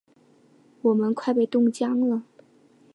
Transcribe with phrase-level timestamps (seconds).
[0.81, 2.23] 我们快被冻僵了！